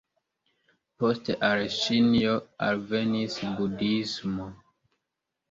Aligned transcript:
Poste 1.03 1.35
al 1.49 1.61
Ĉinio 1.75 2.33
alvenis 2.69 3.37
budhismo. 3.61 4.51